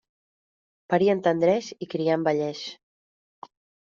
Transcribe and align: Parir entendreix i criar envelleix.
Parir 0.93 1.09
entendreix 1.13 1.69
i 1.85 1.89
criar 1.91 2.17
envelleix. 2.19 2.63